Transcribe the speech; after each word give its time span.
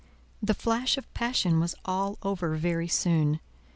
The 0.41 0.55
flash 0.55 0.97
of 0.97 1.13
passion 1.13 1.59
was 1.59 1.75
all 1.85 2.17
over 2.23 2.55
very 2.55 2.87
soon. 2.87 3.39